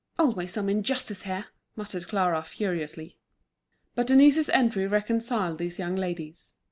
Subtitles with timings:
[0.17, 1.45] "Always some injustice here!"
[1.75, 3.19] muttered Clara, furiously.
[3.93, 6.55] But Denise's entry reconciled these young ladies.